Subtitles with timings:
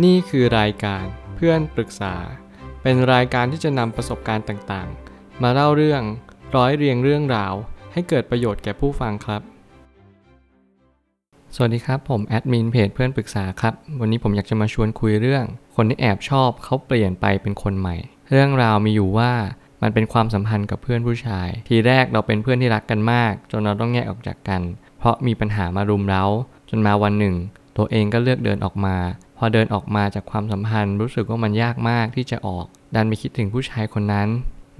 [0.00, 1.04] นี่คือรายการ
[1.36, 2.14] เพื่อนปรึกษา
[2.82, 6.02] เป็นรายการที่จะนำประสบการณ์ต่างๆ มาเล่าเรื่อง
[6.56, 7.54] ร้อยเรียงเรื่องราว
[7.92, 9.42] ให้เกิดประโยชน์แก่ผู้ฟังครับ
[11.54, 15.44] สวัสดีครับ ผมแอดมินเพจเพื่อนปรึกษาครับ วันนี้ผมอยากจะมาชวนคุยเรื่อง
[15.76, 17.96] คนที่แอบชอบเขาเปลี่ยนไปเป็นคนใหม่
[18.30, 19.32] เรื่องราวมีอยู่ว่า
[19.82, 24.62] มันเป็นความสัมพันธ์กับเพื่อนผู้ชาย ทีแรกเราเป็นเพื่อนที่รักกันมาก จนเราต้องแยกออกจากกัน
[24.98, 26.24] เพราะมีปัญหามารุมเร้า
[26.70, 27.36] จนมาวันหนึ่ง
[27.76, 28.96] ตัวเองก็เลือกเดินออกมา
[29.38, 34.28] พอเดินออกมาจากความสัมพันธ์ รู้สึกว่ามันยากมากที่จะออก ดันไปคิดถึงผู้ชายคนนั้น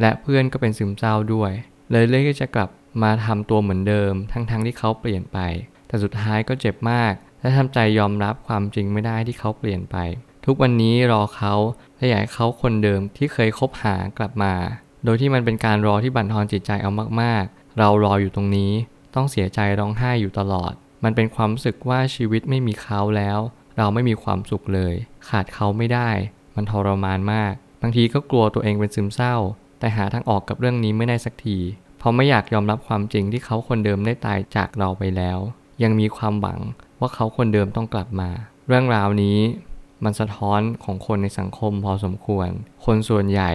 [0.01, 1.53] และเพื่อนก็เป็นซึมเศร้าด้วย
[1.91, 2.71] เลยเลือกที่จะกลับ
[3.03, 5.39] มาทำตัวเหมือนเดิม ทั้งๆทที่เขาเปลี่ยนไป
[5.89, 9.97] แต่สุดท้ายก็เจ็บมาก และทำใจยอมรับความจริงไม่ได้ที่เขาเปลี่ยนไป
[10.47, 11.55] ทุกวันนี้รอเขา
[11.97, 14.55] และอยากให้เขาคนเดิมที่เคยคบหากลับมา
[15.05, 16.91] โดยที่มันเป็นการรอที่บั่นทอนจิตใจเอา
[17.23, 18.73] มากๆ เรารออยู่ตรงนี้
[19.15, 20.75] ต้องเสียใจร้องไห้อยู่ตลอด
[21.05, 23.39] มันเป็นความรู้สึกว่าชีวิตไม่มีเขาแล้ว
[23.79, 24.95] เราไม่มีความสุขเลย
[25.29, 26.11] ขาดเขาไม่ได้
[26.57, 29.37] มันทรมานมาก บางทีก็กลัวตัวเองเป็นซึมเศร้า
[29.79, 31.59] แต่หาทางออกกับเรื่องนี้ไม่ได้สักที
[31.99, 35.39] เพราะไม่อยากยอมรับความจริงที่เขาคนเดิมได้ตายจากเราไปแล้ว
[35.83, 36.61] ยังมีความหวัง
[37.01, 38.31] ว่าเขาคนเดิมต้องกลับมา
[38.69, 39.39] เรื่องราวนี้
[40.05, 42.49] มันสะท้อนของคนในสังคมพอสมควร
[42.85, 43.51] คนส่วนใหญ่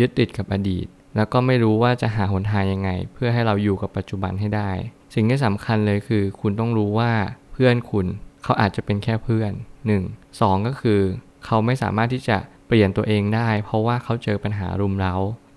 [0.00, 0.86] ยึดติดกับอดีต
[1.16, 4.70] แล้วก็ไม่รู้ว่าจะหาหนทางยังไง เพื่อให้เราอยู่กับปัจจุบันให้ได้
[5.14, 7.12] สิ่งที่สำคัญเลยคือ คุณต้องรู้ว่า
[7.52, 8.06] เพื่อนคุณ
[8.42, 9.52] เขาอาจจะเป็นแค่เพื่อน
[9.92, 10.30] 1.
[10.30, 11.00] 2 ก็คือ
[11.44, 15.14] เขาไม่สามารถที่จะเปลี่ยนตัวเองได้ เพราะว่าเขาเจอปัญหารุมเร้า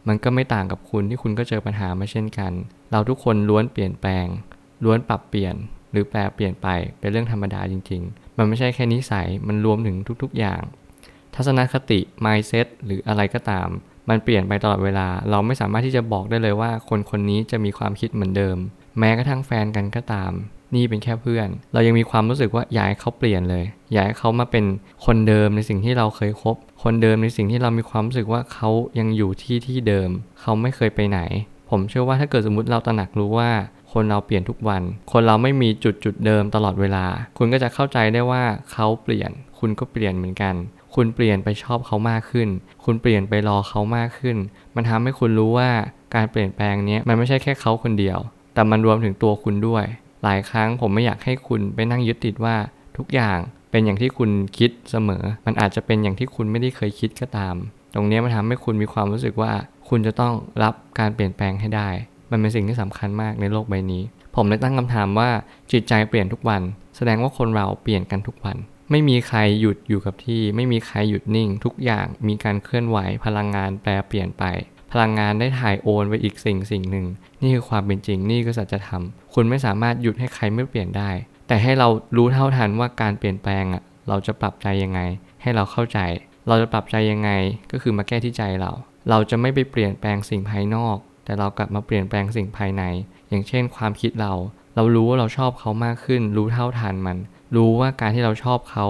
[0.07, 2.51] มันก็ไม่ต่างกับคุณที่คุณก็เจอปัญหามาเช่นกัน
[2.91, 4.25] เราทุกคนล้วนเปลี่ยนแปลง
[4.83, 5.55] ล้วนปรับเปลี่ยน
[5.91, 6.67] หรือแปลเปลี่ยนไป
[6.99, 10.61] เป็นเรื่องธรรมดาจริง ๆ มันไม่ใช่แค่นิสัยมันรวมถึงทุกๆอย่าง
[11.35, 13.67] ทัศนคติ mindset หรืออะไรก็ตาม
[14.09, 18.57] มันเปลี่ยนไปตลอดเวลา เราไม่สามารถที่จะบอกได้เลยว่า คนคนนี้จะมีความคิดเหมือนเดิม
[18.99, 20.31] แม้กระทั่งแฟนกันก็ตาม
[20.75, 24.65] นี่เป็นแค่เพื่อน เรายังมีความรู้สึกว่าอยากให้เขาเปลี่ยนเลย อยากให้เขามาเป็น
[25.05, 30.09] คนเดิมในสิ่งที่เราเคยคบ คนเดิมในสิ่งที่เรามีความรู้สึกว่าเขายังอยู่ที่ที่เดิม
[30.41, 31.19] เขาไม่เคยไปไหน
[31.69, 33.51] ผมเชื่อว่าถ้าเกิดสมมติเราตระหนักรู้ว่า
[33.93, 34.81] คนเราเปลี่ยนทุกวัน
[35.11, 37.05] คนเราไม่มีจุดจุดเดิมตลอดเวลา
[37.37, 40.55] คุณก็จะเข้าใจได้ว่าเขาเปลี่ยน คุณก็เปลี่ยนเหมือนกัน
[40.95, 42.49] คุณเปลี่ยนไปชอบเขามากขึ้น
[42.85, 44.37] คุณเปลี่ยนไปรอเขามากขึ้น
[44.75, 45.69] มันทำให้คุณรู้ว่า
[46.15, 48.19] การเปลี่ยนแปลงนี้มันไม่ใช่แค่เขาคนเดียว
[48.55, 49.85] แต่มันรวมถึงตัวคุณด้วย
[50.23, 52.55] หลายครั้งผมไม่อยากให้คุณไปนั่งยึดติดว่า
[52.97, 53.37] ทุกอย่าง
[53.71, 57.55] เป็นอย่างที่คุณคิดเสมอ มันอาจจะเป็นอย่างที่คุณไม่ได้เคยคิดก็ตาม
[57.95, 59.51] ตรงนี้มันทำให้คุณมีความรู้สึกว่า
[59.89, 60.33] คุณจะต้อง
[60.63, 61.89] รับการเปลี่ยนแปลงให้ได้
[62.31, 64.03] มันเป็นสิ่งที่สำคัญมากในโลกใบนี้
[64.35, 65.29] ผมเลยตั้งคำถามว่า
[65.71, 66.61] จิตใจเปลี่ยนทุกวัน
[66.95, 68.57] แสดงว่าคนเราเปลี่ยนกันทุกวัน
[68.91, 74.43] ไม่มีใครหยุดอยู่กับที่ ไม่มีใครหยุดนิ่ง ทุกอย่างมีการเคลื่อนไหวพลังงานแปรเปลี่ยนไป
[74.97, 77.05] พลังงานได้ถ่ายโอนไปอีกสิ่งสิ่งหนึ่ง
[77.41, 81.09] นี่คือความเป็นจริงนี่คือสัจธรรม คุณไม่สามารถหยุดให้ใครไม่เปลี่ยนได้
[81.47, 84.99] แต่ให้เรารู้เท่าทันว่าการเปลี่ยนแปลงอะเราจะปรับใจยังไง
[85.41, 85.99] ให้เราเข้าใจ
[86.47, 87.31] เราจะปรับใจยังไง
[87.71, 88.71] ก็คือมาแก้ที่ใจเรา
[89.09, 92.83] เราจะไม่ไปเปลี่ยนแปลงสิ่งภายนอก แต่เรากลับมาเปลี่ยนแปลงสิ่งภายใน
[93.29, 94.33] อย่างเช่น ความคิดเรา
[94.75, 97.17] เรารู้ว่าเราชอบเขามากขึ้น รู้เท่าทันมัน
[97.55, 98.85] รู้ว่าการที่เราชอบเขา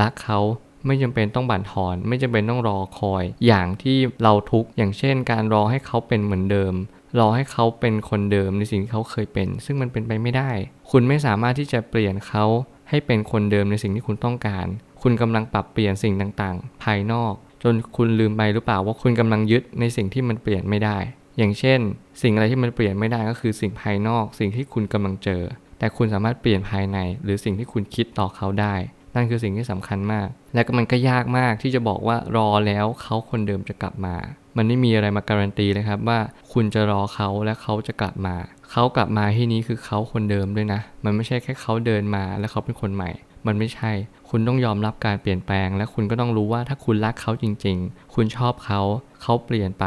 [0.00, 0.38] รักเขา
[0.86, 6.74] ไม่จำเป็นต้องบั่นทอน ไม่จำเป็นต้องรอคอย อย่างที่เราทุกข์อย่างเช่น การรอให้เขาเป็นเหมือนเดิม
[7.18, 10.50] รอให้เขาเป็นคนเดิมในสิ่งที่เขาเคยเป็น ซึ่งมันเป็นไปไม่ได้
[10.90, 12.44] คุณไม่สามารถที่จะเปลี่ยนเขา
[12.88, 14.66] ให้เป็นคนเดิมในสิ่งที่คุณต้องการ
[15.02, 20.98] คุณกำลังปรับเปลี่ยนสิ่งต่างๆ ภายนอก จนคุณลืมไปหรือเปล่าว่าคุณกำลังยึดในสิ่งที่มันเปลี่ยนไม่ได้
[21.38, 21.80] อย่างเช่น
[22.22, 25.42] สิ่งอะไรที่มันเปลี่ยนไม่ได้ก็คือสิ่งภายนอก สิ่งที่คุณกำลังเจอ
[25.78, 28.74] แต่คุณสามารถเปลี่ยนภายใน หรือสิ่งที่คุณคิดต่อเขาได้
[29.14, 34.16] นั่นคือสิ่งที่สำคัญมาก และก็มันก็ยากมากที่จะบอกว่ารอแล้วเขาคนเดิมจะกลับมา
[34.56, 36.18] มันไม่มีอะไรมาการันตีเลยครับว่า
[36.52, 38.36] คุณจะรอเขาและเขาจะกลับมา
[38.70, 43.10] เขากลับมาที่นี้คือเขาคนเดิมด้วยนะ มันไม่ใช่แค่เขาเดินมาแล้วเขาเป็นคนใหม่
[43.46, 43.92] มันไม่ใช่
[44.30, 48.80] คุณต้องยอมรับการเปลี่ยนแปลง และคุณก็ต้องรู้ว่าถ้าคุณรักเขาจริง ๆ คุณชอบเขา
[49.22, 49.84] เขาเปลี่ยนไป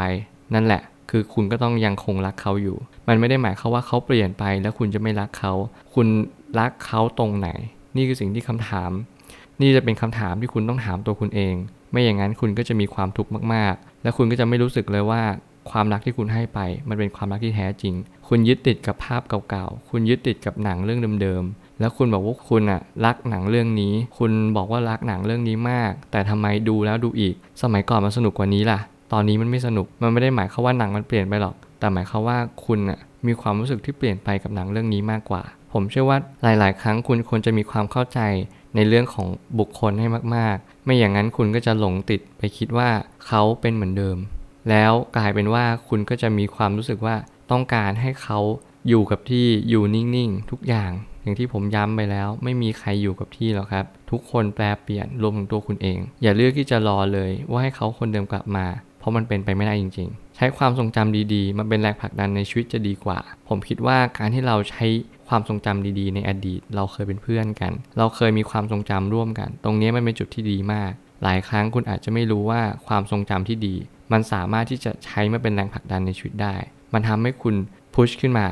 [0.54, 2.76] นั่นแหละ คือคุณก็ต้องยังคงรักเขาอยู่
[3.08, 5.52] มันไม่ได้หมายความว่าเขาเปลี่ยนไป แล้วคุณจะไม่รักเขา
[5.94, 6.06] คุณ
[6.58, 7.48] รักเขาตรงไหน
[7.96, 8.90] นี่คือสิ่งที่คำถาม
[9.60, 11.54] นี่จะเป็นคำถามที่คุณต้องถามตัวคุณเอง
[11.92, 15.22] ไม่อย่างนั้นคุณก็จะมีความทุกข์มากๆ และคุณก็จะไม่รู้สึกเลยว่า
[15.70, 17.94] ความรักที่คุณให้ไป มันเป็นความรักที่แท้จริง
[18.28, 28.80] คุณยึดติดกับภาพเก่าๆ คุณยึดติดกับหนังเรื่องเดิมๆ แล้วคุณบอกว่าคุณอะรักหนังเรื่องนี้ คุณบอกว่ารักหนังเรื่องนี้มาก แต่ทำไมดูแล้วดูอีก สมัยก่อนมันสนุกกว่านี้ล่ะ
[29.12, 35.42] ตอนนี้มันไม่สนุก มันไม่ได้หมายความว่าหนังมันเปลี่ยนไปหรอก แต่หมายความว่าคุณอะมีความรู้สึกที่เปลี่ยนไปกับหนังเรื่องนี้มากกว่า
[35.72, 38.20] ผมเชื่อว่าหลาย ๆ ครั้งคุณควรจะมีความเข้าใจ
[38.74, 39.28] ในเรื่องของ
[39.58, 40.06] บุคคลให้
[40.36, 42.90] มากๆ ไม่อย่างนั้นคุณก็จะหลงติดไปคิดว่า
[43.26, 44.16] เขาเป็นเหมือนเดิม
[44.70, 47.16] แล้วกลายเป็นว่าคุณก็จะมีความรู้สึกว่า
[47.50, 48.38] ต้องการให้เขา
[48.88, 50.90] อยู่กับที่อยู่นิ่งๆ ทุกอย่าง
[51.22, 58.66] อย่างที่ผมย้ำไปแล้ว ไม่มีใครอยู่กับที่หรอกครับ ทุกคนแปลเปลี่ยนรวมถึงตัวคุณเอง อย่าเลือกที่จะรอเลยว่าให้เขาคนเดิมกลับมา
[59.04, 63.18] เพราะมันเป็นไปไม่ได้จริง ๆ ใช้ความทรงจำดีๆมาเป็นแรงผลักดันในชีวิตจะดีกว่า
[63.48, 64.84] ผมคิดว่าการที่เราใช้
[65.28, 70.92] ความทรงจำดีๆ ในอดีต เราเคยเป็นเพื่อนกัน เราเคยมีความทรงจำร่วมกัน ตรงนี้มันเป็นจุดที่ดีมาก
[71.22, 73.74] หลายครั้งคุณอาจจะไม่รู้ว่าความทรงจำที่ดี
[74.12, 76.56] มันสามารถที่จะใช้มาเป็นแรงผลักดันในชีวิตได้
[76.94, 77.54] มันทำให้คุณ
[77.94, 78.46] พุชขึ้นมา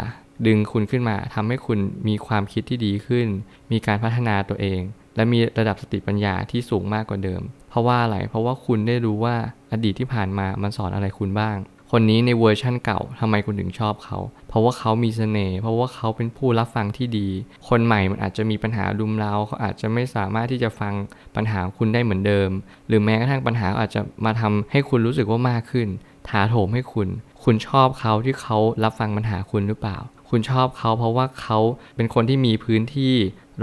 [0.47, 1.79] ดึงคุณขึ้นมาทำให้คุณ
[2.09, 3.27] มีความคิดที่ดีขึ้น
[3.73, 4.81] มีการพัฒนาตัวเอง
[5.17, 9.37] และมีระดับสติปัญญาที่สูงมากกว่าเดิม เพราะว่าอะไร เพราะว่าคุณได้รู้ว่า
[9.73, 11.57] อดีตที่ผ่านมามันสอนอะไรคุณบ้าง
[11.95, 14.19] คนนี้ในเวอร์ชั่นเก่าทำไมคุณถึงชอบเขา
[14.49, 17.29] เพราะว่าเขามีเสน่ห์ เพราะว่าเขาเป็นผู้รับฟังที่ดี
[17.69, 20.93] คนใหม่มันอาจจะมีปัญหาดุมเราเขาอาจจะไม่สามารถที่จะฟัง
[21.37, 22.51] ปัญหาคุณได้เหมือนเดิม
[22.89, 25.89] หรือแม้กระทั่งปัญหาอาจจะมาทำให้คุณรู้สึกว่ามากขึ้น
[26.29, 27.09] ถาโถมให้คุณ
[27.45, 29.99] คุณชอบเขาที่เขารับฟังปัญหาคุณหรือเปล่า
[30.31, 31.59] คุณชอบเขาเพราะว่าเขา
[31.97, 33.15] เป็นคนที่มีพื้นที่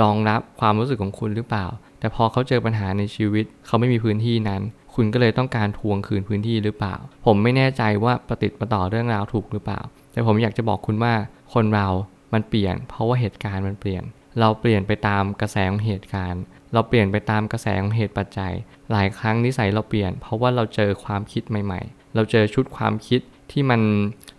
[0.02, 1.66] รองรับความรู้สึกของคุณหรือเปล่า
[2.00, 4.62] แต่พอเขาเจอปัญหาในชีวิต เขาไม่มีพื้นที่นั้น
[4.96, 9.80] คุณก็เลยต้องการทวงคืนพื้นที่หรือเปล่า ผมไม่แน่ใจว่าประติดประต่อเรื่องราวถูกหรือเปล่า
[10.14, 11.14] แต่ผมอยากจะบอกคุณว่า
[11.54, 11.88] คนเรา
[12.34, 14.04] มันเปลี่ยน เพราะว่าเหตุการณ์มันเปลี่ยน
[14.40, 16.42] เราเปลี่ยนไปตามกระแสของเหตุการณ์
[16.74, 18.54] เราเปลี่ยนไปตามกระแสของเหตุปัจจัย
[18.92, 23.82] หลายครั้งนิสัยเราเปลี่ยน เพราะว่าเราเจอความคิดใหม่ ๆ เราเจอชุดความคิดที่มัน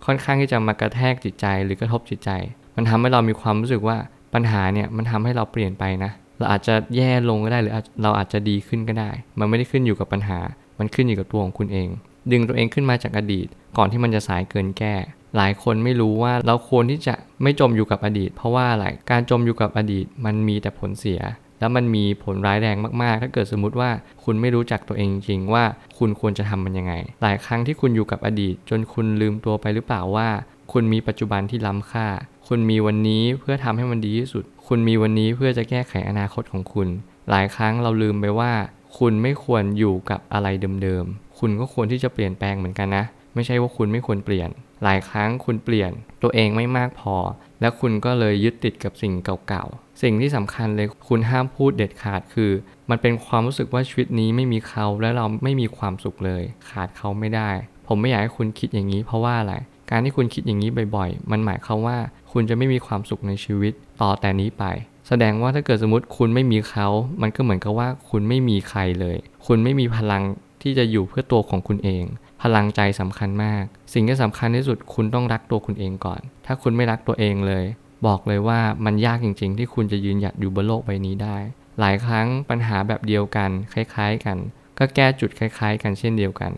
[0.05, 2.29] ค่อนข้างที่จะมากระแทกจิตใจหรือกระทบจิตใจ
[2.75, 3.97] มันทำให้เรามีความรู้สึกว่า
[4.33, 7.73] ปัญหาเนี่ยมันทำให้เราเปลี่ยนไปนะ เราอาจจะแย่ลงก็ได้หรือ
[8.03, 10.39] เราอาจจะดีขึ้นก็ได้ มันไม่ได้ขึ้นอยู่กับปัญหา
[10.79, 11.89] มันขึ้นอยู่กับตัวของคุณเอง
[12.31, 13.47] ดึงตัวเองขึ้นมาจากอดีต
[13.77, 14.95] ก่อนที่มันจะสายเกินแก้
[15.37, 21.21] หลายคนไม่รู้ว่าเราควรที่จะไม่จมอยู่กับอดีต เพราะว่าอะไรการจมอยู่กับอดีต มันมีแต่ผลเสีย
[21.59, 23.89] แล้วมันมีผลร้ายแรงมากๆ ถ้าเกิดสมมติว่า
[24.23, 25.63] คุณไม่รู้จักตัวเองจริงว่า
[25.97, 30.29] คุณควรจะทำมันยังไง หลายครั้งที่คุณอยู่กับอดีต จนคุณลืมตัวไปหรือเปล่าว่า
[30.71, 32.07] คุณมีปัจจุบันที่ล้ำค่า
[32.47, 36.87] คุณมีวันนี้เพื่อทำให้มันดีที่สุด คุณมีวันนี้เพื่อจะแก้ไขอนาคตของคุณ
[37.29, 38.51] หลายครั้งเราลืมไปว่า
[38.97, 40.47] คุณไม่ควรอยู่กับอะไร
[40.81, 43.05] เดิมๆ คุณก็ควรที่จะเปลี่ยนแปลงเหมือนกันนะ
[43.35, 44.49] ไม่ใช่ว่าคุณไม่ควรเปลี่ยน
[44.83, 45.91] หลายครั้งคุณเปลี่ยน
[46.23, 47.15] ตัวเองไม่มากพอ
[47.61, 49.13] และคุณก็เลยยึดติดกับสิ่ง
[49.47, 52.51] เก่าๆ สิ่งที่สำคัญเลยคุณห้ามพูดเด็ดขาดคือ
[52.89, 57.49] มันเป็นความรู้สึกว่าชีวิตนี้ไม่มีเขาและเราไม่มีความสุขเลย ขาดเขาไม่ได้
[57.87, 59.53] ผมไม่อยากให้คุณคิดอย่างนี้เพราะว่าอะไร
[59.91, 61.97] การที่คุณคิดอย่างนี้บ่อยๆ มันหมายความว่า
[62.31, 64.63] คุณจะไม่มีความสุขในชีวิตต่อแต่นี้ไป
[65.07, 66.87] แสดงว่าถ้าเกิดสมมติคุณไม่มีเขา
[67.21, 69.17] มันก็เหมือนกับว่าคุณไม่มีใครเลย
[69.47, 70.23] คุณไม่มีพลัง
[70.61, 72.03] ที่จะอยู่เพื่อตัวของคุณเอง
[72.41, 77.65] พลังใจสำคัญมาก สิ่งที่สำคัญที่สุดคุณต้องรักตัวคุณเองก่อน ถ้าคุณไม่รักตัวเองเลย
[78.07, 81.37] บอกเลยว่ามันยากจริง ๆ ที่คุณจะยืนหยัดอยู่บนโลกใบนี้ได้
[81.79, 84.37] หลายครั้งปัญหาแบบเดียวกัน คล้ายๆ กัน
[84.79, 86.51] ก็แก้จุดคล้าย ๆ กันเช่นเดียวกัน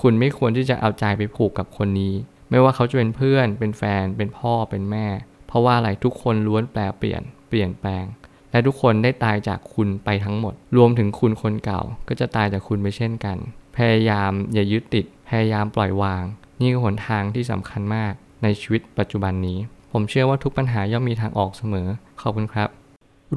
[0.00, 2.14] คุณไม่ควรที่จะเอาใจไปผูกกับคนนี้
[2.50, 5.06] ไม่ว่าเขาจะเป็นเพื่อน เป็นแฟน เป็นพ่อ เป็นแม่
[5.46, 8.04] เพราะว่าอะไรทุกคนล้วนแปลเปลี่ยน เปลี่ยนแปลง
[8.50, 13.36] และทุกคนได้ตายจากคุณไปทั้งหมด รวมถึงคุณคนเก่า ก็จะตายจากคุณไปเช่นกัน
[13.76, 16.24] พยายามอย่ายึดติด พยายามปล่อยวาง
[16.60, 18.12] นี่คือหนทางที่สำคัญมาก
[18.42, 19.58] ในชีวิตปัจจุบันนี้
[19.92, 21.88] ผมเชื่อว่าทุกปัญหาย่อมมีทางออกเสมอ
[22.20, 22.68] ขอบคุณครับ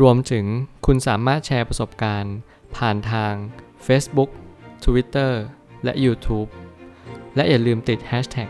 [0.01, 0.45] รวมถึง
[0.85, 2.35] คุณสามารถแชร์ประสบการณ์
[2.75, 3.33] ผ่านทาง
[3.85, 4.29] Facebook
[4.85, 5.31] Twitter
[5.83, 6.49] และ YouTube
[7.35, 8.49] และอย่าลืมติด Hashtag